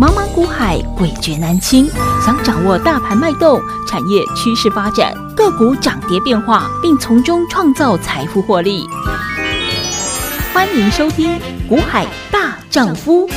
[0.00, 1.90] 茫茫股海，诡谲难清。
[2.24, 8.86] 想掌握大盘脉动、产业趋势发展、个股涨跌变化，并从中创造财富获利，
[10.54, 11.32] 欢迎收听
[11.68, 13.28] 《股海大丈夫》。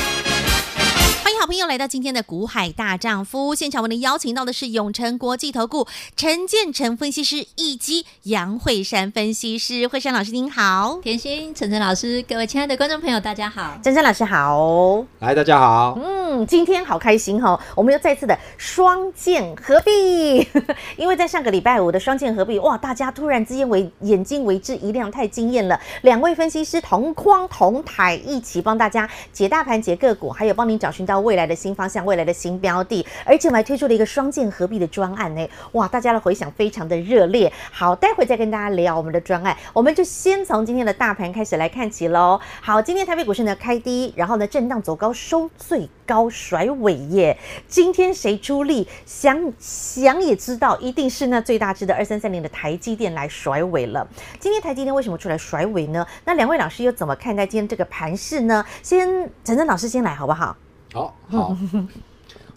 [1.51, 3.53] 好朋友来到今天的股海大丈夫。
[3.53, 9.85] 现场，我们邀请到的是永诚国际投顾陈建成分析师以及杨慧山分析师。
[9.85, 20.47] 慧山老师您好，甜心、陈晨老师，各位亲爱的观众朋友，大家好，珍珍老师好，来大家好，嗯，今天好开心哦，我们又再次的双剑合璧，
[20.95, 35.49] 因为在上个礼拜五的双剑合璧，哇，大家突然之间为眼睛为之一亮，太惊艳了，两位分析师同框同台一起帮大家解大盘、解个股，还有帮您找寻到未来来的新方向，未来的新标的，而且我们还推出了一个双剑合璧的专案呢！
[35.71, 37.51] 哇，大家的回响非常的热烈。
[37.71, 42.39] 好，待会再跟大家聊我们的专案，我们就先从今天的大盘开始来看起喽。
[42.61, 47.35] 好，今天台北股市呢开低，然后呢震荡走高，收最高甩尾耶。
[47.67, 48.87] 今天谁出力？
[49.05, 54.07] 想想也知道，一定是那最大只的二三三零的台积电来甩尾了。
[54.39, 56.05] 今天台积电为什么出来甩尾呢？
[56.23, 58.63] 那两位老师又怎么看待今天这个盘势呢？
[58.83, 59.07] 先
[59.43, 60.55] 陈陈老师先来好不好？
[60.93, 61.57] 好 好，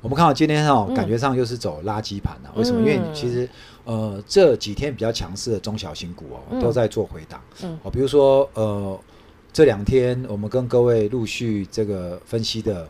[0.02, 2.52] 我们看到今天哦，感觉上又是走垃圾盘了。
[2.56, 2.80] 为什么？
[2.80, 3.48] 因为其实
[3.84, 7.40] 呃这几天比较强势的中小型股哦，都在做回档。
[7.82, 8.98] 哦，比如说呃
[9.52, 12.88] 这两天我们跟各位陆续这个分析的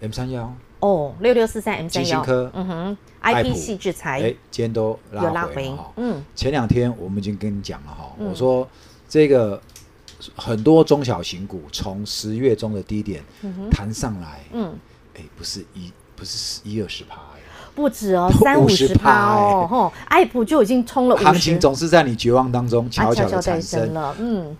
[0.00, 0.52] M 三幺。
[0.80, 5.68] 哦，六六四三 M 三幺，晶心科，嗯哼，IP 系制裁，哎，今天都拉回有拉回。
[5.70, 5.92] 哈。
[5.96, 8.66] 嗯，前两天我们已经跟你讲了哈，我说
[9.06, 9.60] 这个。
[10.36, 13.22] 很多中小型股从十月中的低点
[13.70, 14.72] 弹上来，嗯，
[15.16, 17.16] 哎，不是一，不是一二十趴，
[17.74, 21.16] 不止哦，三五十趴哦，吼，爱普就已经冲了。
[21.16, 23.94] 行情总是在你绝望当中悄悄的产生。
[23.94, 24.56] 了，嗯，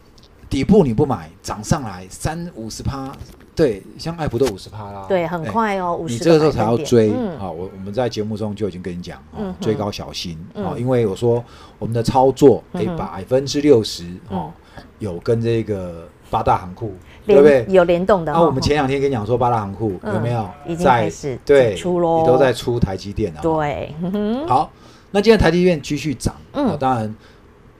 [0.49, 3.13] 底部你不买，涨上来三五十趴，
[3.55, 7.51] 对，像爱普都五十趴啦，对，很快哦，五十你这个时候才要追啊！
[7.51, 9.23] 我我们在节目中就已经跟你讲，
[9.61, 11.45] 追高小心啊，因为我说
[11.79, 14.51] 我们的操作可以百分之六十哦。
[14.99, 16.95] 有跟这个八大行库
[17.27, 17.65] 对不对？
[17.69, 18.33] 有联动的。
[18.33, 22.21] 那我们前两天跟你讲说八大行库有没有已经开始对出喽？
[22.21, 23.41] 你都在出台积电了。
[23.41, 23.95] 对，
[24.49, 24.71] 好，
[25.11, 27.15] 那今天台积电继续涨，嗯，当然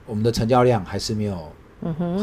[0.05, 1.37] 我们的成交量还是没有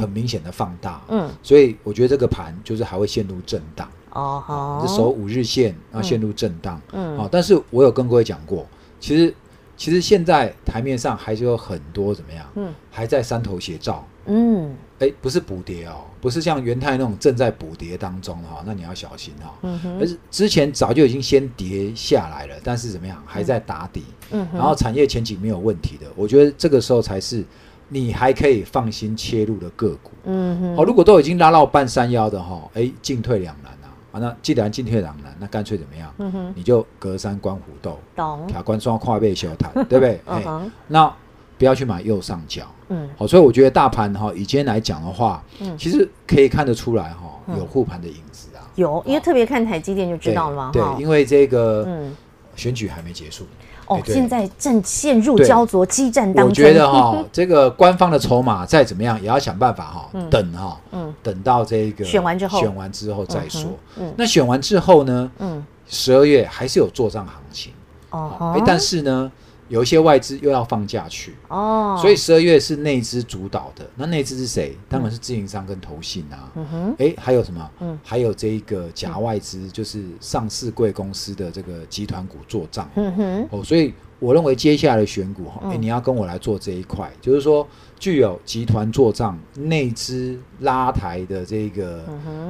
[0.00, 3.88] 很明显的放大，嗯，所以我觉得这个盘就是还会陷入震荡。
[4.12, 8.66] 哦，好，这守五日线，然后陷入震荡，嗯，好，但是我有跟各位讲过，
[8.98, 9.34] 其实
[9.76, 14.06] 其实现在台面上还是有很多怎么样，嗯，还在山头斜照。
[14.28, 19.54] 嗯，哎、欸，不是补跌哦，不是像元泰那种正在补跌当中哈、哦，那你要小心哈、哦。
[19.62, 19.98] 嗯哼。
[19.98, 24.04] 而是之前早就已经先跌下来了，但是怎么样，还在打底。
[24.30, 24.58] 嗯哼。
[24.58, 27.42] 然后产业前景没有问题的，我觉得这个时候才是
[27.88, 30.10] 你还可以放心切入的个股。
[30.24, 30.76] 嗯哼。
[30.76, 33.88] 哦，如果都已经拉到半山腰的哈、哦，哎、欸，进退两难啊。
[34.12, 36.12] 啊，那既然进退两难，那干脆怎么样？
[36.18, 36.52] 嗯哼。
[36.54, 37.98] 你就隔山观虎斗。
[38.14, 38.46] 懂。
[38.46, 40.20] 卡关双跨背修台，对不对？
[40.26, 40.62] 嗯哼。
[40.64, 41.14] 欸、那。
[41.58, 52.16] 不要去买右上角，嗯，好，所以我觉得大盘哈，以今天来讲的话，嗯，其实可以看得出来哈，有护盘的影子啊，有，因为特别看台积电就知道了嘛，对，因为这个嗯，
[52.54, 53.44] 选举还没结束，
[53.88, 67.72] 哦，现在正陷入焦灼激战当中，我觉得哈， 这个官方的筹码再怎么样，也要想办法哈，等哈，嗯，等到这个选完之后，选完之后再说，嗯，那选完之后呢，嗯，十二月还是有做账行情，
[68.10, 69.32] 哦，哎，但是呢。
[69.68, 71.34] 有一些外资又要放假去。
[71.48, 73.88] 哦，所以十二月是内资主导的。
[73.96, 74.76] 那内资是谁？
[74.88, 76.50] 当然是自营商跟投信啊。
[76.54, 77.70] 嗯哼，哎，还有什么？
[77.80, 82.90] 嗯，还有这一个假外资，就是上市贵公司的这个集团股做账。
[82.96, 87.66] 嗯哼，哦，所以我认为接下来的选股哈，哎，你要跟我来做这一块，就是说
[87.98, 92.04] 具有集团做账、内资拉抬的这个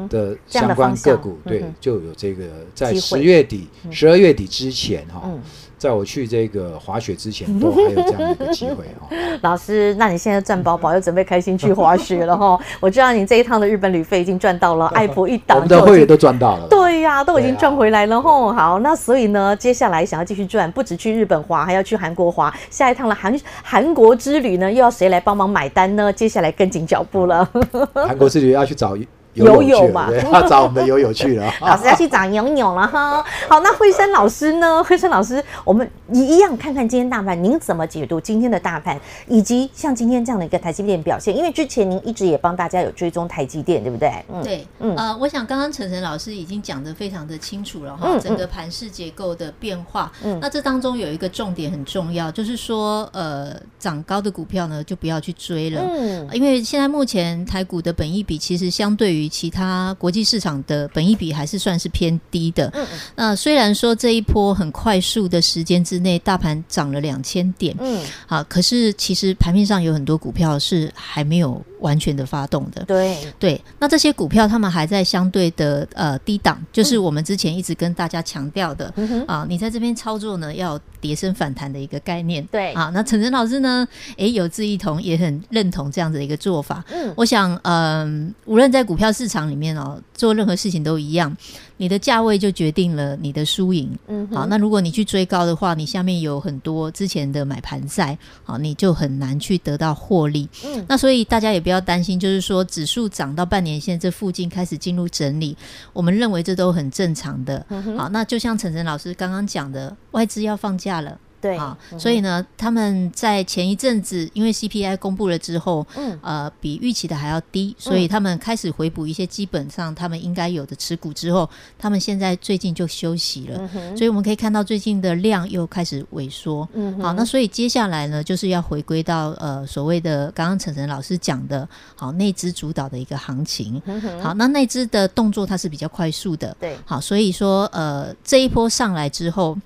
[0.09, 5.29] 的相关个股，对，就有这个在十月底、十二月底之前哈。
[5.79, 9.09] 在我去这个滑雪之前，都还有这样的一个机会哦。
[9.43, 12.59] 老师，那你现在赚饱饱， 又准备开心去滑雪了哈？
[12.81, 16.67] 我知道你这一趟的日本旅费已经赚到了， 爱普一档，我们的会员都赚到了。
[16.69, 18.53] 对呀、啊，都已经赚回来了吼。
[18.53, 22.53] 好，那所以呢，接下来想要继续赚，不止去日本滑，还要去韩国滑。
[22.71, 26.13] 下一趟的韩韩国之旅呢，又要谁来帮忙买单呢？
[26.13, 27.49] 接下来跟紧脚步了。
[27.95, 28.97] 韩国之旅要去找。
[29.39, 31.53] 友友嘛，要找我们的友友去了。
[31.61, 33.25] 老师要去找友友了哈。
[33.49, 34.83] 好，那慧生老师呢？
[34.85, 41.37] 慧生老师，我们你一样看看今天大盘，您怎么解读今天的大盘，以及像今天这样的一个台积电表现？
[41.37, 44.13] 因为之前您一直也帮大家有追踪台积电，对不对？
[44.33, 50.11] 嗯，对，嗯，呃，我想刚刚晨晨老师已经讲得非常的清楚了哈，整个盘势结构的变化。
[50.23, 55.81] 嗯，那这当中有一个重点很重要，就是说，呃，涨高的股票呢，就不要去追了。
[55.83, 62.71] 嗯，因为现在目前台股的本益比其实相对于其他国际市场的本益比还是算是偏低的。
[62.75, 73.17] 嗯，那虽然说这一波很快速的时间之内大盘涨了两千点，嗯，好，可是其实盘面上有很多股票是还没有完全的发动的，对。
[73.39, 82.73] 对，那这些股票他们还在相对的呃低档，就是我们之前一直跟大家强调的，嗯、啊，你在这边操作呢要跌升反弹的一个概念，对。
[82.73, 83.87] 啊，那陈晨老师呢，
[84.17, 91.37] 诶有志一同，也很认同这样子的一个做法，嗯，我想，嗯、呃，无论在股票市场里面哦，做任何事情都一样。
[91.81, 93.89] 你的价位就决定了你的输赢。
[94.09, 100.49] 嗯，好，那如果你去追高的话，你下面有很多之前的买盘在，好，你就很难去得到获利。
[100.65, 105.55] 嗯，那所以大家也不要担心，就是说指数涨到半年线这附近开始进入整理，
[105.93, 107.67] 我们认为这都很正常的。
[107.69, 111.19] 嗯，好，那就像晨晨老师刚刚讲的，外资要放假了。
[111.41, 121.49] 对啊，所以呢，他们在前一阵子因为 CPI 公布了之后，嗯，呃，比预期的还要低，所以他们开始回补一些基本上他们应该有的持股之后，
[121.79, 139.57] 他们现在最近就休息了，嗯，所以我们可以看到最近的量又开始萎缩，嗯，好，那所以接下来呢，就是要回归到呃所谓的刚刚晨晨老师讲的，好，内资主导的一个行情，嗯，好，那内资的动作它是比较快速的，对，好，所以说呃这一波上来之后。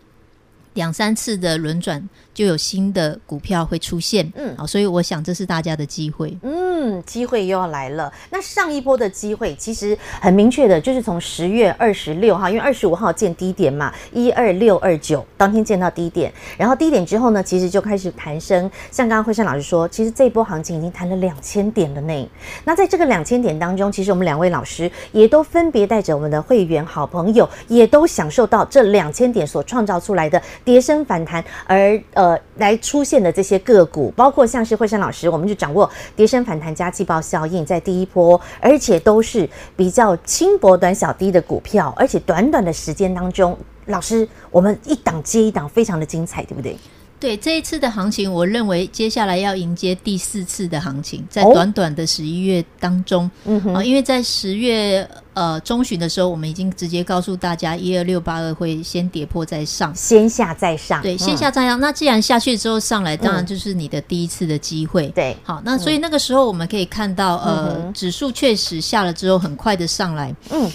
[0.74, 8.12] 两三次的轮转，就有新的股票会出现，嗯，好，所以我想这是大家的机会，嗯，机会又要来了。
[8.30, 18.70] 那上一波的机会其实很明确的，就是从十月二十六号，因为二十五号见低点嘛，一二六二九当天见到低点，然后低点之后呢，其实就开始弹升。
[18.90, 22.30] 像刚刚惠珊老师说，其实这一波行情已经弹了两千点了呢。
[22.64, 46.76] 那在这个两千点当中，其实我们两位老师也都分别带着我们的会员好朋友，也都享受到这两千点所创造出来的跌升反弹，而呃，呃来出现的这些个股，包括像是惠山老师，我们就掌握跌升反弹加季报效应，在第一波，而且都是比较轻薄短小低的股票，而且短短的时间当中，老师我们一档接一档，非常的精彩，对不对？
[47.22, 61.78] 对，这一次的行情，我认为接下来要迎接第四次的行情，在短短的十一月当中，嗯哼，啊，因为在十月呃中旬的时候，我们已经直接告诉大家，一二六八二会先跌破再上，先下再上，对，先下再上。
[61.78, 70.68] 那既然下去之后上来，当然就是你的第一次的机会，对，好，那所以那个时候我们可以看到，呃，指数确实下了之后很快的上来，嗯。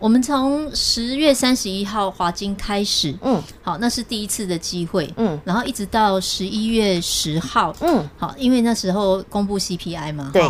[0.00, 10.42] 我们从十月三十一号华金开始，嗯，好，那是第一次的机会，嗯，然后一直到十一月十号，嗯，好，因为那时候公布 CPI 嘛，对。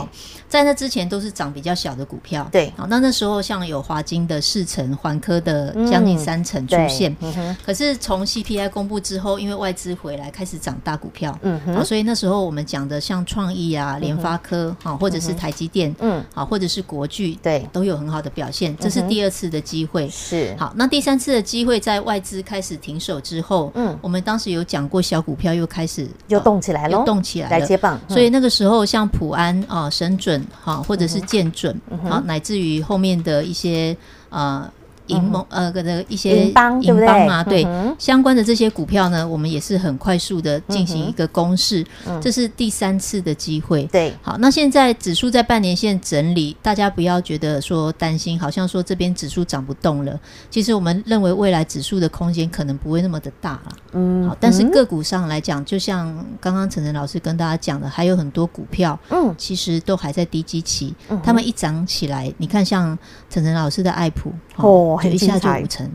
[0.50, 7.16] 在那之前都是涨比较小的股票，对，好，那那时候像有华金的四成，环科的将近三成出现，
[7.64, 20.56] 可是从 CPI 公布之后，因为外资回来开始涨大股票，嗯哼，所以那时候我们讲的像创意啊、联发科，好，或者是台积电，嗯，好，或者是国巨，对，都有很好的表现，这是第二次的机会，是。
[20.58, 30.39] 好，那第三次的机会在外资开始停手之后，嗯，我们当时有讲过小股票又开始又动起来了，又动起来了，来接棒，所以那个时候像普安啊、神准。
[30.60, 33.96] 好，或者是见准，好，乃至于后面的一些
[34.28, 34.70] 呃。
[35.10, 36.98] 银盟呃，的一些银邦对不
[37.44, 37.62] 对？
[37.62, 41.84] 对，相关的这些股票呢，我们也是很快速的进行一个攻势，
[42.20, 43.84] 这是第三次的机会。
[43.92, 50.18] 对，好，那现在指数在半年线整理，大家不要觉得说担心，好像说这边指数涨不动了。
[50.50, 53.76] 其实我们认为未来指数的空间可能不会那么的大了。
[53.92, 56.06] 嗯，好，但是个股上来讲，就像
[56.40, 62.96] 刚刚陈晨老师跟大家讲的，还有很多股票，嗯，其实都还在低基期，他们一涨起来，你看像
[63.28, 64.96] 陈晨老师的爱普哦。
[65.02, 65.90] 就一下就五成，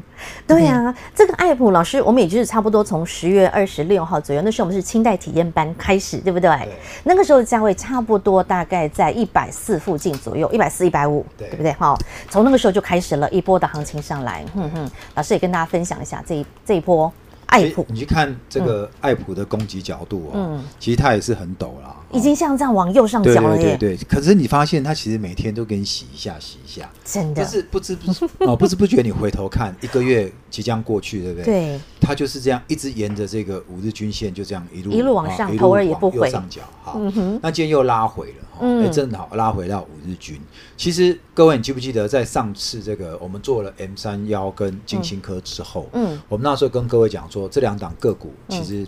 [0.47, 6.49] 对呀、啊，这个爱普老师，我们也就是差不多从十月二十六号左右，那时候我们是清代体验班开始，对不对？
[6.49, 6.69] 对，
[7.03, 11.49] 那个时候的价位差不多大概在一百四附近左右，一百四、一百五，对。
[11.49, 11.71] 不对？
[11.73, 11.97] 好，
[12.29, 14.45] 从那个时候就开始了一波的行情上来。
[14.53, 17.11] 哼哼，老师也跟大家分享一下这一这一波。
[17.47, 23.77] 爱普，你去看这个爱普的攻击角度哦，嗯，其实它也是很陡啦，已经像这样往右上角了耶。
[23.77, 31.45] 对对对，可是你发现它其实每天都给你洗一下，洗一下，真的，就是不知不知哦，不知不觉你回头看，一个月即将过去，对不对？
[31.45, 36.61] 对，它就是这样一直沿着这个五日均线就这样一路一路往上，头儿也不回上角。
[36.83, 36.99] 好，
[37.41, 40.39] 那今天又拉回了，哎，正好拉回到五日均。
[40.77, 48.87] 其实各位，你记不记得在上次这个我们做了 M 三幺跟金星科之后，嗯，我们那时候跟各位讲说，这两档个股其实，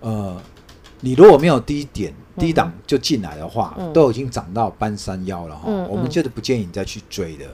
[0.00, 0.40] 呃，
[1.02, 7.44] 你如果没有低点低档就进来的话，都已经涨到半山腰了哈，我们就是不建议你再去追的。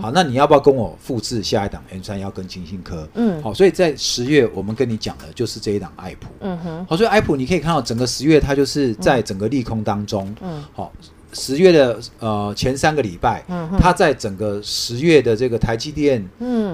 [0.00, 3.08] 好，那你要不要跟我复制下一档 N 三幺跟金星科？
[3.14, 6.28] 嗯，好，所以在十月我们跟你讲的就是这一档爱普。
[6.40, 10.32] 嗯哼，好，所以爱普你可以看到整个十月它就是在整个利空当中。
[10.40, 10.92] 嗯，好。
[11.32, 13.78] 十月的呃前三个礼拜，嗯、哼。
[13.78, 16.26] 它在整个十月的这个台积电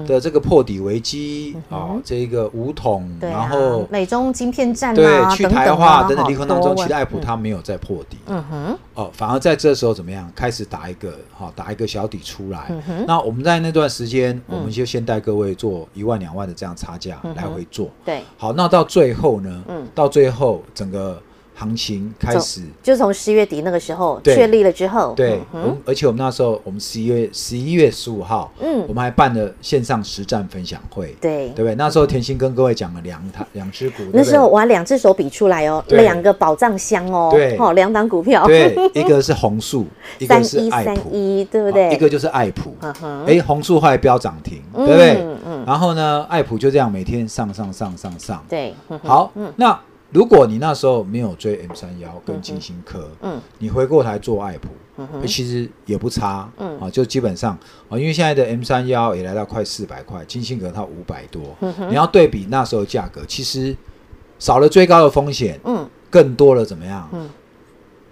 [0.07, 13.05] 的这个破底危机啊，这个五统，啊、然后美中晶片战、啊、对去台化等等利空当中，其实爱普它没有再破底，嗯哼，哦，反而在这时候怎么样开始打一个哈打一个小底出来，嗯、哼。
[13.07, 21.21] 那我们在那段时间，我们就先带各位做一万两万的这样差价来回做，对，好，那到最后呢，嗯，到最后整个。
[21.57, 25.39] 行情开始，就从十月底那个时候确立了之后，对，
[25.85, 31.75] 而且我们那时候，我们十一月十一月十五号，嗯，我们还办了线上实战分享会，对，对不对？
[31.75, 39.85] 那时候甜心跟各位讲了两台两只股，那时候我还两只手比出来哦，两个宝藏箱哦，对，好，两档股票，对，一个是弘塑，
[40.19, 41.09] 一个是爱普，
[41.49, 41.93] 对不对？
[41.93, 42.75] 一个就是爱普，
[43.25, 45.23] 哎，红树后来飙涨停，对不对？
[45.45, 49.79] 嗯，然后呢，爱普就这样每天上上上上上，对，好，那。
[50.15, 56.79] 如果你那时候没有追 M 三幺跟金星科，嗯，你回过头做爱普，嗯哼，其实也不差，嗯。
[56.79, 57.51] 啊，就基本上
[57.89, 63.75] 啊，因为现在的 M 三幺也来到快四百块，金星科它五百多，嗯哼，你要对比那时候价格，其实
[64.39, 67.09] 少了追高的风险，嗯，更多了怎么样？
[67.11, 67.29] 嗯，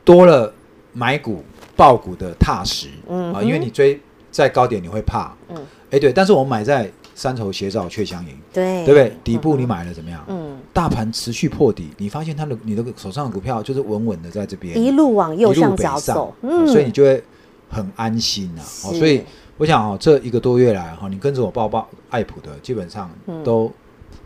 [0.03, 0.53] 多了
[0.91, 1.41] 买股
[1.77, 3.97] 爆股的踏实，嗯啊，因为你追
[4.29, 5.55] 在高点你会怕，嗯，
[5.89, 6.91] 哎对，但是我们买在。
[7.15, 9.17] 三头斜照却相迎，对，对不对？
[9.23, 10.23] 底部你买了怎么样？
[10.27, 17.23] 嗯，大盘持续破底，你发现它的你的手上的股票就是稳稳的在这边，一路往右上角走，嗯，所以你就会
[17.69, 18.61] 很安心呐。
[18.85, 19.23] 哦，所以
[19.57, 23.09] 我想哦，这一个多月来哈，你跟着我报报爱普的，基本上
[23.43, 23.71] 都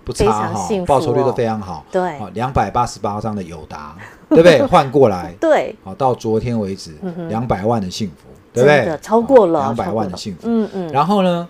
[0.05, 1.85] 不差哈，报酬率都非常好。
[1.91, 3.97] 对，两百八十八张的友达，
[4.29, 4.61] 对不对？
[4.65, 6.91] 换过来， 对，好，到昨天为止，
[7.27, 8.97] 两百万的幸福，对不对？
[9.01, 10.89] 超过了两百万的幸福，嗯嗯。
[10.93, 11.47] 然后呢？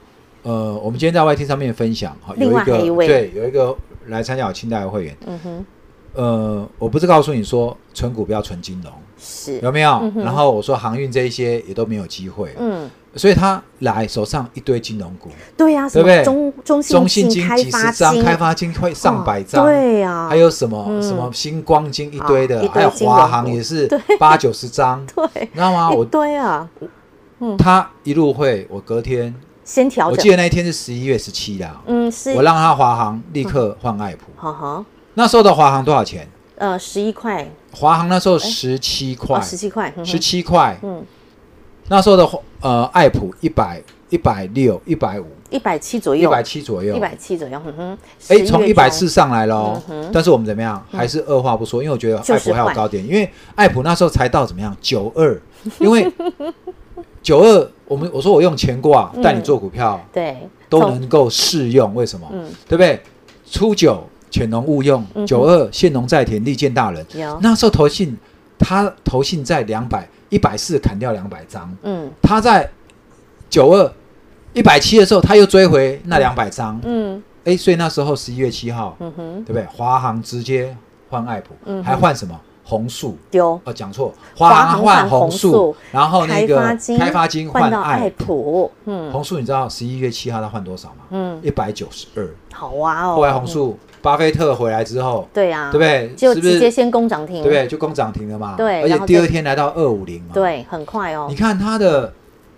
[0.48, 3.76] 呃，我们今天在 YT 上面分享哈，有一个对，有一个
[4.06, 5.66] 来参加我清代的会员，嗯哼，
[6.14, 9.92] 呃，我不是告诉你说纯股不要纯金融，是有没有？
[10.04, 16.24] 嗯、然后我说航运这一些也都没有机会，嗯，所以他来手上一堆金融股，对呀、啊，对不对？
[16.24, 23.86] 中中信金几十张，开发金会上百张，哦、对呀、啊，还有什么、嗯、什么星光金一堆的，还有华航也是
[24.18, 25.90] 八九十张， 对，你知道吗？
[25.90, 26.70] 我对啊，
[27.42, 29.36] 嗯，他一路会，我隔天。
[29.68, 30.14] 先调整。
[30.14, 31.70] 我记得那一天是十一月十七的。
[31.86, 32.34] 嗯，是。
[32.34, 34.32] 我让他华航立刻换爱普。
[34.38, 34.84] 好好。
[35.16, 36.26] 那时候的华航多少钱？
[36.56, 37.46] 呃，十一块。
[37.74, 39.42] 华航那时候十七块。
[39.42, 39.94] 十七块。
[40.06, 40.80] 十七块。
[40.82, 41.04] 嗯。
[41.90, 42.28] 那时候的
[42.62, 45.26] 呃爱普一百一百六一百五。
[45.50, 46.30] 一百七左右。
[46.30, 46.96] 一百七左右。
[46.96, 47.62] 一百七左右。
[47.66, 47.98] 嗯哼。
[48.30, 49.82] 哎，从一百四上来了。
[50.14, 50.82] 但是我们怎么样？
[50.90, 54.76] 还是二话不说，因为我觉得爱普还有高点，因为爱普那时候才到怎么样？
[54.80, 55.42] 九二。
[55.80, 56.10] 因为。
[57.28, 61.94] 九二，我们我说我用乾卦带你做股票，对，都能够适用。
[61.94, 62.26] 为什么？
[62.32, 62.98] 嗯，对不对？
[63.52, 67.06] 初九，潜龙勿用；九二，现农在田，利见大人。
[67.42, 68.18] 那时候投信，
[68.58, 72.72] 他投信在两百一百四砍掉两百张，嗯，他在
[73.50, 73.92] 九二
[74.54, 79.66] 一百七的时候，他又追回那两百张，嗯，哎，所以那时候十一月七号，嗯哼，对不对？
[79.66, 80.74] 华航直接
[81.10, 81.54] 换爱普，
[81.84, 82.40] 还换什么？
[82.70, 86.58] 弘塑丢哦，讲错，华航换红树，然后那个
[86.98, 91.06] 开发金换爱普，嗯，红树你知道十一月七号他换多少吗？
[91.12, 93.16] 嗯，一百九十二，好哇哦。
[93.16, 96.14] 后来红树，巴菲特回来之后，对呀，对不对？
[96.18, 97.66] 就直接先攻涨停，对不对？
[97.68, 101.28] 就攻涨停了嘛，对，而且第二天来到二五零嘛，对，很快哦。
[101.30, 102.14] 你看它的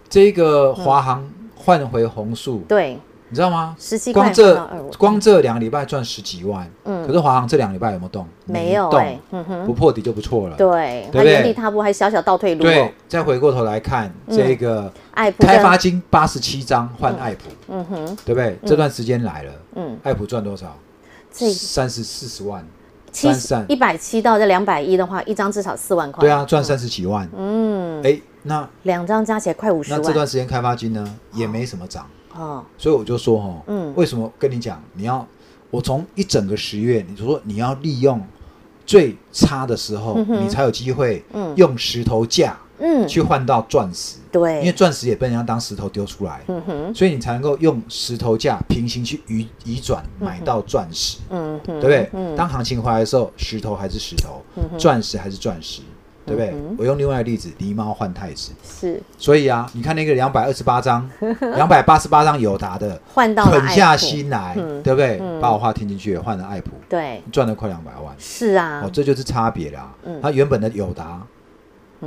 [0.09, 2.97] 这个华航换回红树，对。
[3.29, 3.75] 你知道吗？
[3.79, 4.67] 十七块，光这
[4.97, 6.69] 光这两个礼拜赚十几万。
[6.85, 8.27] 嗯，可是华航这两个礼拜有没有动？
[8.45, 10.57] 没有动，不破底就不错了。
[10.57, 12.63] 对，它原地踏步，还小小倒退路。
[12.63, 18.57] 对，再回过头来看这个爱普开发金八十七张换爱普，嗯哼，对不对？
[18.65, 20.75] 这段时间来了，嗯，爱普赚多少？
[21.31, 22.65] 三十四十万，
[23.11, 23.29] 七
[23.67, 26.21] 一百七到这两百一的话，一张至少四万块。
[26.21, 27.29] 对啊，赚三十几万。
[27.37, 30.01] 嗯，哎，那两张加起来快五十万。
[30.01, 32.03] 那这段时间开发金呢，也没什么涨。
[32.03, 32.07] 哦，
[32.77, 35.25] 所以我就说哈，嗯，为什么跟你讲，你要
[35.71, 38.21] 我从一整个十月，你说你要利用
[38.85, 41.23] 最差的时候，你才有机会，
[41.55, 52.09] 用石头价，嗯，去换到钻石，对，因为钻石也被人家当石头丢出来，嗯哼，所以你才能够用石头价平行去移移转买到钻石，嗯，对不对？
[52.35, 54.41] 当行情回来的时候，石头还是石头，
[54.77, 55.81] 钻石还是钻石，
[56.29, 56.53] 对不对？
[56.77, 58.51] 我用另外一个例子，狸猫换太子。
[58.63, 59.01] 是。
[59.17, 61.09] 所以啊，你看那个两百二十八张、
[61.55, 65.19] 两百八十八张友达的，换到狠下心来，对不对？
[65.41, 68.15] 把我话听进去，换了爱普，对，赚了快两百万。
[68.19, 69.91] 是啊，哦，这就是差别啦。
[70.21, 71.21] 它原本的友达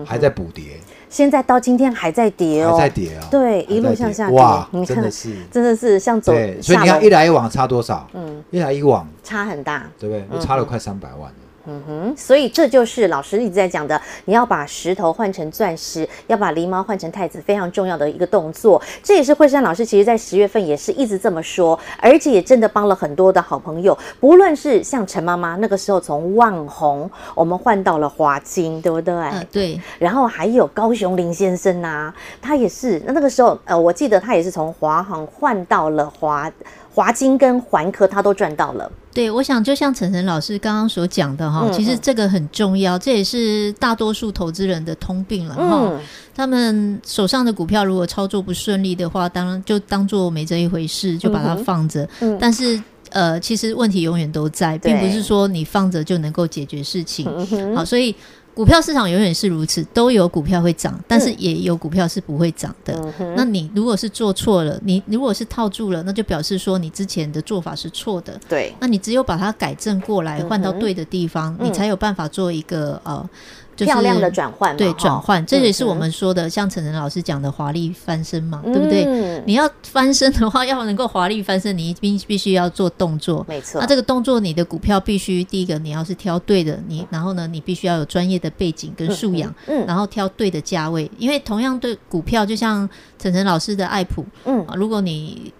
[0.04, 0.78] 还在补跌，
[1.10, 3.28] 现在到今天还在跌哦，还在跌啊。
[3.30, 4.38] 对，一路向下跌。
[4.38, 6.32] 哇，真的是，真的是像走。
[6.62, 8.08] 所以你看，一来一往差多少？
[8.14, 10.40] 嗯，一来一往差很大，对不对？
[10.40, 11.30] 差了快三百万。
[11.64, 18.82] 嗯哼，所以这就是老师一直在讲的，你要把石头换成钻石，要把狸猫换成太子，非常重要的一个动作。
[19.02, 29.14] 这也是惠山老师其实在十月份也是一直这么说，而且也真的帮了很多的好朋友，不论是像陈妈妈那个时候从万红我们换到了华金，对不对？
[29.14, 29.80] 嗯，对。
[29.98, 36.50] 然后还有高雄林先生呐、啊，他也是那那个时候呃，我记得他也是从华航换到了华
[36.94, 38.90] 华金跟环科，他都赚到了。
[39.14, 45.92] 对，我想就像晨晨老师刚刚所讲的哈，其实这个很重要，这也是大多数投资人的通病了哈。
[46.34, 52.08] 他们手上的股票如果操作不顺利的话，当然就当做没这一回事，就把它放着。
[52.40, 52.80] 但是
[53.10, 57.26] 呃，其实问题永远都在，并不是说你放着就能够解决事情。
[57.74, 58.14] 好，所以。
[58.54, 62.94] 股票市场永远是如此，都有股票会涨，但是也有股票是不会涨的。
[63.18, 68.38] 嗯、那你如果是做错了，你如果是套住了，那就表示说你之前的做法是错的。
[68.48, 73.28] 对，那你只有把它改正过来，换到对的地方，嗯、你才有办法做一个呃。
[73.76, 79.42] 漂亮的转换，对转换，这也是我们说的，像陈晨老师讲的华丽翻身嘛，对不对？
[79.46, 83.80] 你要翻身的话，要能够华丽翻身，你必必须要做动作，没错。
[83.80, 92.88] 那这个动作，你的股票必须第一个，你要是挑对的，你然后呢，你必须要有专业的背景跟素养，嗯，然后挑对的价位，因为同样对股票，就像
[93.18, 95.52] 陈晨老师的爱普，嗯，如果你。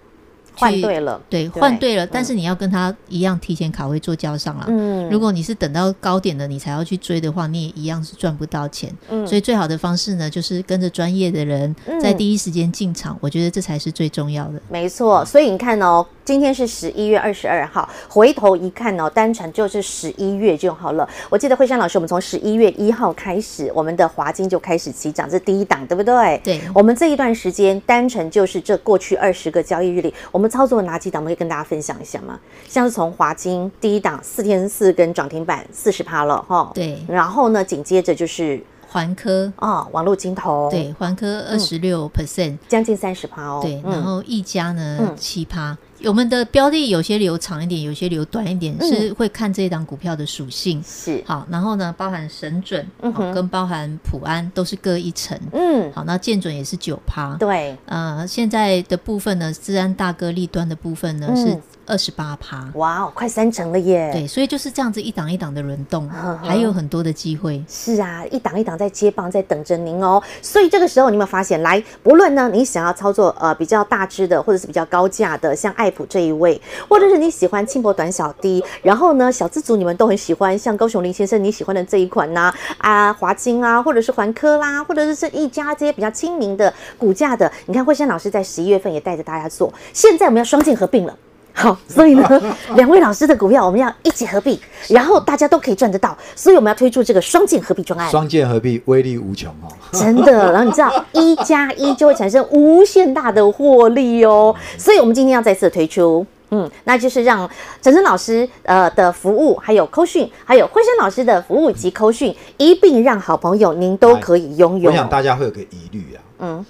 [0.55, 4.65] 换对了，对，换对了，但是你要跟他一样提前卡位做交上了。
[4.67, 8.93] 嗯，如果你是等到高点的你才要去追的话，你也一样是赚不到钱。
[9.09, 14.61] 嗯，所以最好的方式呢，就是跟着专业的人在第一时间进场，我觉得这才是最重要的。
[14.69, 21.07] 没错，所以你看哦，今天是十一月二十二号，回头一看哦，单纯就是十一月就好了。
[21.29, 26.39] 我记得惠珊老师，我们从十一月一号开始，我们的华金就开始起涨，这是第一档，对不对？
[26.41, 30.49] 对，我们这一段时间单纯就是这过去二十个交易日里，我们。
[30.53, 31.19] 操作哪几档？
[31.19, 32.39] 我们可以跟大家分享一下吗？
[32.69, 36.95] 像是从华金第一档四天四根涨停板四十趴了哈，对。
[37.07, 43.61] 然后呢，紧接着就是环科啊，网络金投，对，环科二十六 percent，将近三十趴哦。
[43.63, 45.75] 对，然后一家呢七趴。
[46.05, 50.83] 我们的标的有些留长一点，有些留短一点，是会看这一档股票的属性。
[50.85, 52.85] 是好，然后呢，包含神准，
[53.33, 55.39] 跟包含普安都是各一成。
[55.53, 57.35] 嗯，好，那建准也是九趴。
[57.35, 61.59] 对，呃，现在的部分呢，治安大哥立端的部分呢是。
[61.85, 64.09] 二十八趴，哇哦，快三成了耶！
[64.13, 67.61] 对，所以就是这样子一档一档的轮动，呵呵还有很多的机会。
[67.67, 70.23] 是啊，一档一档在接棒，在等着您哦。
[70.41, 71.61] 所以这个时候，你有没有发现？
[71.61, 91.15] 来，不论呢，你想要操作呃比较大支的，或者是比较高价的，像爱这一位，或者是你喜欢轻薄短小低，然后呢，小资族你们都很喜欢，像高雄林先生你喜欢的这一款呐啊，华金啊，或者是环科啦，或者是是一家这些比较亲民的股价的，你看慧珊老师在十一月份也带着大家做，现在我们要双剑合并了。
[91.63, 92.41] 好，所以呢，
[92.75, 98.09] 两位老师的股票我们要一起合并，然后大家都可以赚得到，所以我们要推出这个双剑合璧专案。
[98.09, 100.51] 双剑合璧威力无穷哦， 真的。
[100.51, 107.47] 然后你知道一加一就会产生无限大的获利哦，所以我们今天要再次推出，嗯，那就是让
[107.83, 114.89] 晨晨老师呃的服务，还有扣讯，还有辉生老师的服务以及扣讯一并让好朋友您都可以拥有。
[114.89, 116.65] 我想大家会有个疑虑啊，嗯，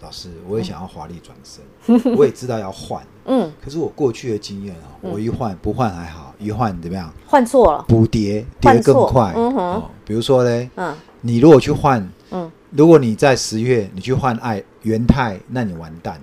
[0.00, 3.02] 老师，我也想要华丽转身，我也知道要换。
[3.26, 7.12] 嗯，可是我过去的经验啊，我一换不换还好，一换怎么样？
[7.26, 9.32] 换错了，补跌跌得更快。
[9.36, 16.20] 嗯哼，比如说呢，嗯，你如果去换，嗯，如果你在十月你去换爱元泰，那你完蛋了，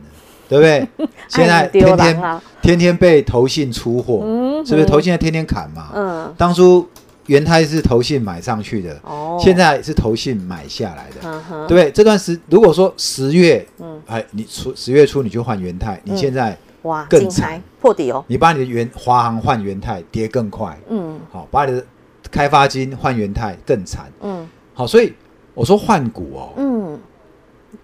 [0.48, 1.08] 对不对？
[1.28, 4.20] 现在天天天天被投信出货，
[4.66, 4.86] 是不是？
[4.86, 5.92] 投信在天天砍嘛。
[5.94, 6.88] 嗯，当初
[7.26, 11.92] 元泰是投信买上去的，哦，现在是投信买下来的，对不对？
[11.92, 16.58] 这段时如果说十月，嗯，哎，你初十月初你去换元泰，你现在。
[16.84, 18.24] 哇，更惨破底哦！
[18.28, 21.86] 你把你的元华航换元泰跌更快，嗯，好，把你的
[22.32, 25.14] 开发金换元泰更惨，嗯，好，所以
[25.54, 27.00] 我说换股哦，嗯，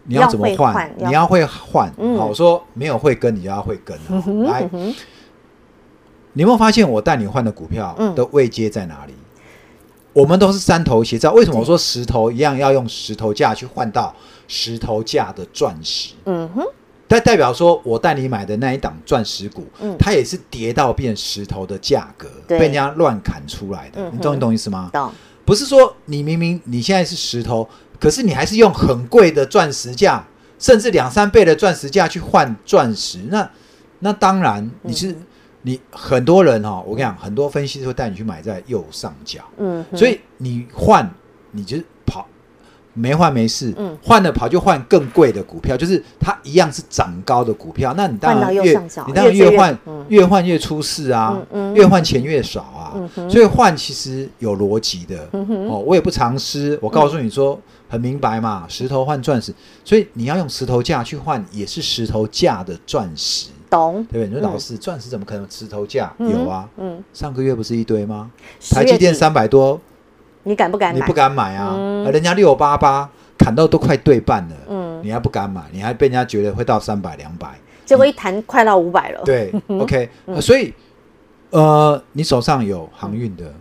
[0.04, 0.94] 你要怎么换？
[0.98, 3.98] 你要会换，好，我说没有会跟，你就要会跟。
[4.46, 4.70] 来，
[6.34, 9.14] 你有没有发现我带你换的股票的位阶在哪里？
[10.12, 14.14] 我们都是三头斜照，为什么我说石头一样要用石头架去换到
[14.48, 16.16] 石头架的钻石？
[16.26, 16.64] 嗯哼。
[17.10, 24.08] 代代表说，我带你买的那一档钻石股，嗯，它也是跌到变石头的价格，被人家乱砍出来的。
[24.12, 24.92] 你懂你懂意思吗？
[24.94, 25.12] 懂。
[25.44, 27.68] 不是说你明明你现在是石头，
[28.00, 30.24] 可是你还是用很贵的钻石价，
[30.60, 33.50] 甚至两三倍的钻石价去换钻石，那
[33.98, 35.26] 那当然你是、嗯、
[35.64, 41.12] 你很多人哈、哦，我跟你讲，很多分析师会带你去买在右上角，嗯，所以你换
[41.50, 41.84] 你就跑。
[42.94, 48.74] 没换没事，嗯，换了跑就换更贵的股票，就是它一样是涨高的股票，那你当然越
[49.08, 49.78] 你当然越换
[50.10, 52.94] 越换越出事啊，嗯嗯，越换钱越少啊，
[53.30, 59.54] 所以换其实有逻辑的，哦，我也不藏私，我告诉你说很明白嘛，石头换钻石，
[59.86, 64.04] 所以你要用石头价去换，也是石头价的钻石，懂？
[64.12, 64.28] 对不对？
[64.28, 66.12] 你说老师，钻石怎么可能石头价？
[66.18, 68.30] 有啊，嗯，上个月不是一堆吗？
[68.72, 69.80] 台积电三百多。
[70.50, 71.00] 你敢不敢买？
[71.00, 71.76] 你不敢买啊！
[71.78, 73.08] 嗯、人家六八八
[73.38, 77.48] 砍到都快对半了，嗯，你还不敢买，你还被人家觉得会到三百两百，
[77.86, 79.22] 结果一谈快到五百了。
[79.24, 80.10] 对， OK，、
[80.42, 80.74] 所以
[81.52, 83.54] 呃，你手上有航运的，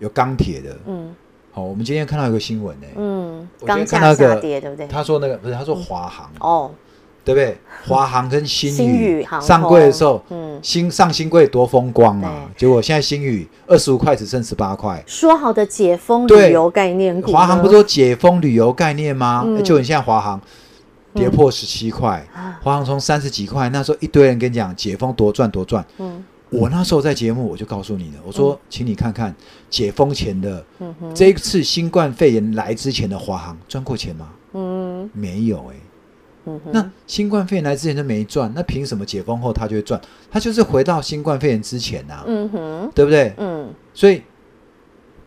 [0.00, 1.14] 有钢铁的，嗯，
[1.52, 4.88] 好，我们今天看到一个新闻呢、欸，嗯，钢价下跌，对不对？
[4.88, 6.70] 他说那个不是，他说华航、嗯、哦。
[7.24, 7.56] 对不对？
[7.86, 12.50] 华航跟新宇上柜的时候，嗯，新上新柜多风光啊！
[12.56, 15.02] 结果现在新宇二十五块只剩十八块。
[15.06, 19.44] 说好的解封旅游概念股，华航不是说解封旅游概念吗？
[19.64, 20.40] 就你现在华航
[21.14, 22.26] 跌破十七块，
[22.62, 25.84] 华航从三十几块，那时候一堆人跟你讲解封多赚多赚。
[25.98, 29.34] 嗯，我那时候在节目我就告诉你了，我说，请你看看
[29.70, 30.64] 解封前的，
[31.14, 34.28] 这一次新冠肺炎来之前的华航赚过钱吗？
[34.52, 35.76] 嗯，没有哎。
[36.72, 40.00] 那新冠肺炎来之前就没赚，那凭什么解封后他就会赚？
[40.30, 43.32] 他就是回到新冠肺炎之前呐、啊，嗯哼，对不对？
[43.38, 44.22] 嗯，所以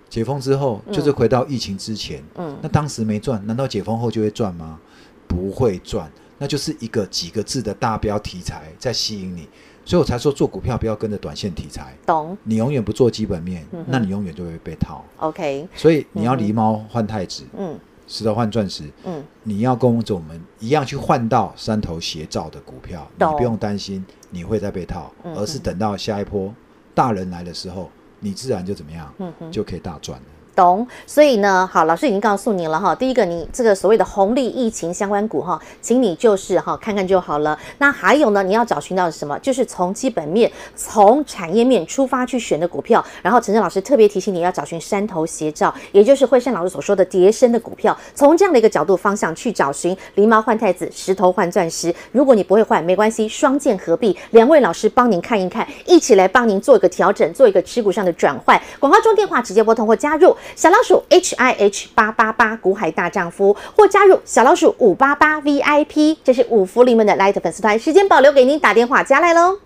[0.09, 4.79] 解封之后就是回到疫情之前，嗯，那当时没赚，难道解封后就会赚吗？
[5.27, 9.47] 不会赚，那就是一个几个字的大标题材在吸引你，
[9.85, 12.37] 所以我才说做股票不要跟着短线题材，懂？
[12.43, 15.05] 你永远不做基本面，那你永远就会被套。
[15.17, 17.79] OK，所以你要狸猫换太子，嗯。
[18.11, 26.53] 石头换钻石，嗯，你要跟着我们一样去换到山头斜照的股票，你不用担心你会再被套，而是等到下一波
[26.93, 29.13] 大人来的时候，你自然就怎么样，
[29.49, 30.25] 就可以大赚了。
[30.61, 32.93] 懂，所以呢，好，老师已经告诉你了哈。
[32.93, 37.57] 第一个，你这个所谓的红利疫情相关股哈，请你就是哈看看就好了。
[37.79, 39.39] 那还有呢，你要找寻到什么？
[39.39, 43.03] 就是从基本面、从产业面出发去选的股票。
[43.23, 47.97] 然后陈正老师特别提醒你要找寻山头斜照，也就是惠珊老师所说的跌深的股票。
[48.13, 51.91] 从这样的一个角度方向去找寻狸猫换太子，石头换钻石。
[52.11, 58.61] 如果你不会换，没关系，双剑合璧，两位老师帮您看一看，一起来帮您做一个调整，做一个持股上的转换。
[58.79, 60.37] 广告中电话直接拨通或加入。
[60.55, 69.59] 小老鼠 H I H 八八八古海大丈夫，或加入小老鼠五八八 V I P，这是五福临门的 Light 粉丝团，时间保留给您打电话加来喽。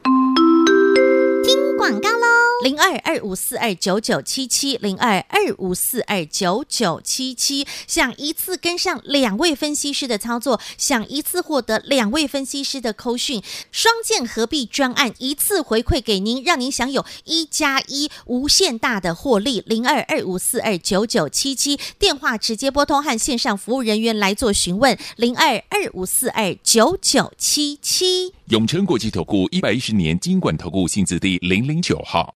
[1.45, 2.25] 听广告喽。
[2.63, 19.61] 零二二五四二九九七七零二二五四二九九七七，想一次跟上两位分析师的操作，想一次获得两位分析师的扣讯，双剑合璧专案一次回馈给您，让您享有一加一无限大的获利。
[19.67, 24.97] 零二二五四二九九七七，电话直接拨通和线上服务人员来做询问。
[25.17, 32.35] 零二二五四二九九七七，永诚国际投顾一百一十年金管投顾新字第零零九号。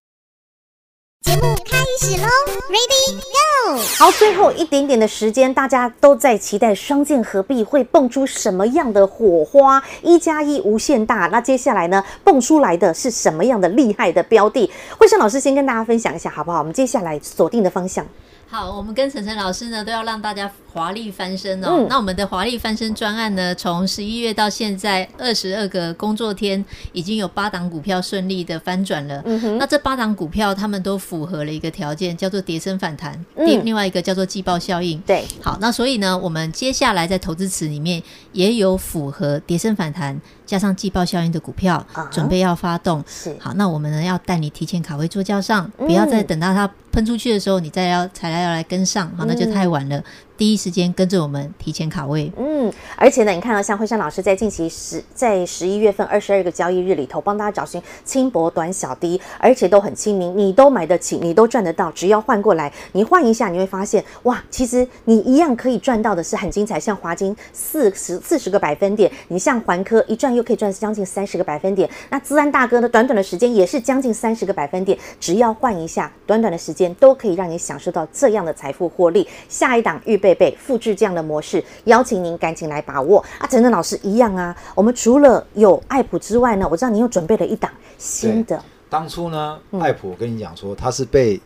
[1.22, 2.28] 节目开始喽
[2.70, 3.78] ，Ready Go！
[3.98, 11.28] 好，最后一点点的时间，大家都在期待双剑合璧会蹦出什么样的火花，一加一无限大。
[11.30, 14.70] 那接下来呢，蹦出来的是什么样的厉害的标的？
[14.98, 16.60] 惠生老师先跟大家分享一下，好不好？
[16.60, 18.06] 我们接下来锁定的方向。
[18.50, 21.68] 好，我们跟晨晨老师呢都要让大家华丽翻身哦。
[21.70, 29.22] 嗯、那我们的华丽翻身专案呢，从十一月到现在二十二个工作天，已经有八档股票顺利的翻转了。
[29.24, 29.56] 嗯。
[29.56, 33.24] 那这八档股票，他们都符合了一个条件，叫做跌升反弹。
[33.36, 33.46] 嗯。
[33.64, 34.98] 另外一个叫做季报效应。
[35.02, 35.24] 对。
[35.40, 43.04] 好，那所以呢，我们接下来在投资池里面也有符合跌升反弹加上季报效应的股票，准备要发动。
[43.06, 43.36] 是。
[43.38, 50.02] 好，那我们呢要带你提前卡位做轿上，不要再等到它喷出去的时候，你再要才来要来跟上，好，那就太晚了。
[50.40, 79.28] 第一时间跟着我们提前卡位，嗯，而且呢，你看到像慧珊老师在近期十在十一月份二十二个交易日里头，帮大家找寻轻薄短小低，而且都很亲民，你都买得起，你都赚得到，只要换过来，你换一下，你会发现哇，其实你一样可以赚到的是很精彩，像华金四十四十个百分点，你像环科一赚又可以赚将近三十个百分点，那资安大哥呢，短短的时间也是将近三十个百分点，只要换一下，短短的时间都可以让你享受到这样的财富获利。
[79.46, 80.29] 下一档预备。
[80.34, 83.46] 贝贝复制这样的模式，邀请您赶紧来把握啊！
[83.48, 88.62] 陈正老师一样啊，我们除了有爱普之外呢，我知道您又准备了一档新的。
[88.88, 91.40] 当初呢，爱普我跟你讲说，它是被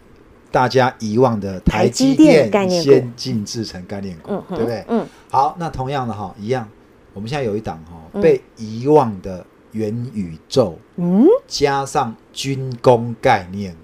[0.51, 4.85] 大家遗忘的台积电概念先进制成概念股，对不对？
[4.89, 5.07] 嗯。
[5.31, 6.69] 好，那同样的哈，一样，
[7.13, 13.75] 我们现在有一档哈被遗忘的元宇宙，嗯，加上军工概念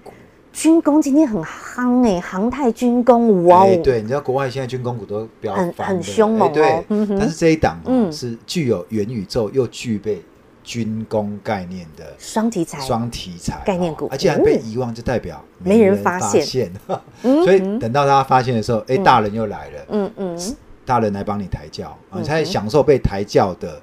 [0.53, 3.81] 军工今天很夯哎，航太军工哇哦！
[3.83, 6.51] 对，你知道国外现在军工股都比较很很凶猛哦。
[6.53, 6.85] 对，
[7.17, 10.21] 但是这一档嗯是具有元宇宙又具备。
[10.63, 16.71] 军工概念的双题材，双题材概念股，而既然被遗忘，就代表没人发现。
[17.19, 19.85] 所以等到大家发现的时候，哎，大人又来了。
[19.89, 20.37] 嗯嗯。
[20.91, 23.81] 大人来帮你抬轿，你才享受被抬轿的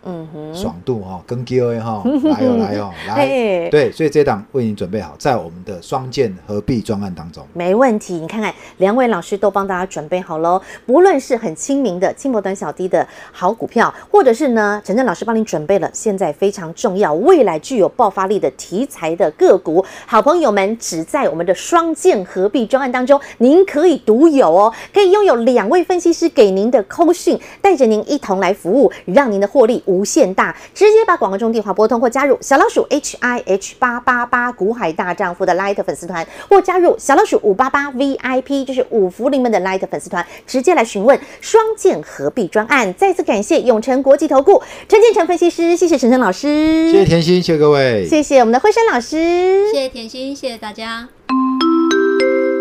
[0.53, 8.17] 爽度哈，跟 GOA 哈，来哦来哦 来，对，所以这档为你准备好，在我们的双剑合璧专案当中，没问题。
[8.17, 26.85] 你看看，两位老师都帮大家准备好喽，不论是很亲民的、轻薄短小低的好股票，或者是呢，陈正老师帮您准备了现在非常重要、未来具有爆发力的题材的个股，好朋友们只在我们的双剑合璧专案当中，您可以独有哦，可以拥有两位分析师给您的。
[27.07, 30.55] 扣讯带着您一同来服务，让您的获利无限大。
[30.75, 42.93] 直接把广告中电话拨通，或加入小老鼠 H I H 八八八股海大丈夫的 Light 粉丝团，或加入小老鼠五八八 V I P，就是五福临门的 Light 粉丝团，直接来询问双剑合璧专案。
[42.95, 51.09] 再次感谢永诚国际投顾陈建成分析师，谢谢陈诚老师，谢谢甜心，谢谢各位，谢谢我们的惠珊老师，谢谢甜心，谢谢大家。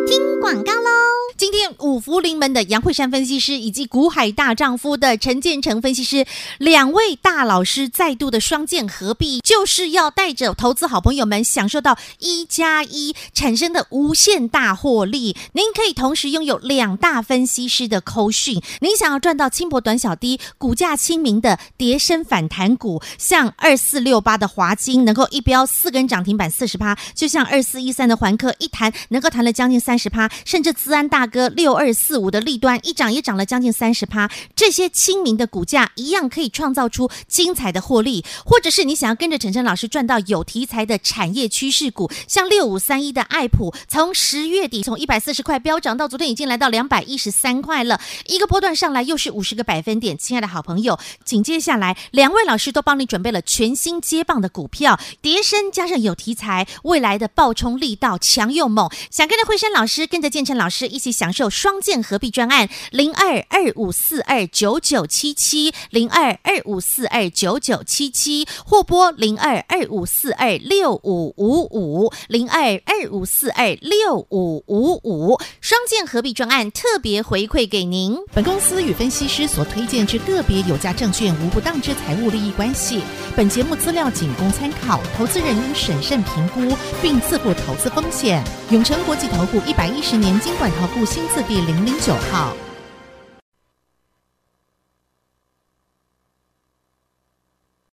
[0.08, 1.16] 听广告喽。
[1.38, 6.26] 今天五福临门的杨慧珊分析师以及股海大丈夫的陈建成分析师
[6.58, 15.38] 两位大老师再度的双剑合璧，就是要带着投资好朋友们享受到一加一产生的无限大获利。
[15.54, 31.27] 您可以同时拥有两大分析师的扣讯，您想要赚到轻薄短小低、股价亲民的跌深反弹股，像二四六八的华金能够一飙四根涨停板四十趴，就像二四一三的环科一弹能够弹了将近三十趴，甚至资安大。
[31.28, 50.18] 哥六二四五的利端一涨也涨了将近三十趴，这些亲民的股价一样可以创造出精彩的获利，或者是你想要跟着陈晨老师赚到有题材的产业趋势股，像六五三一的爱普，从十月底从一百四十块飙涨到昨天已经来到两百一十三块了，一个波段上来又是五十个百分点。
[50.18, 61.08] 亲爱的好朋友，紧接下来两位老师都帮你准备了全新接棒的股票，叠升加上有题材，未来的爆冲力道强又猛，想跟着惠珊老师跟着建成老师一起。
[61.17, 78.15] 享受双剑合璧专案零二二五四二九九七七零二二五四二九九七七或拨零二二五四二六五五五零二二五四二六五五五双剑合璧专案特别回馈给您。
[78.32, 83.01] 本公司与分析师所推荐之个别有价证券无不当之财务利益关系。
[83.36, 88.43] 本节目资料仅供参考，投资人应审慎评估并自负投资风险。
[88.69, 91.07] 永诚国际投顾一百一十年金管投顾。
[91.10, 92.66] 新字第零零九号。